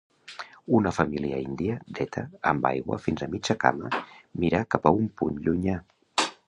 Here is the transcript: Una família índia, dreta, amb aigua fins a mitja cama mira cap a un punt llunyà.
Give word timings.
Una 0.77 0.93
família 0.97 1.41
índia, 1.41 1.75
dreta, 1.99 2.25
amb 2.53 2.67
aigua 2.71 2.99
fins 3.07 3.25
a 3.27 3.31
mitja 3.35 3.59
cama 3.67 3.93
mira 4.45 4.67
cap 4.77 4.89
a 4.93 4.97
un 5.03 5.11
punt 5.23 5.41
llunyà. 5.49 5.81